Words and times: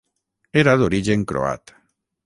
Era 0.61 0.73
d'origen 0.83 1.27
croat. 1.33 1.79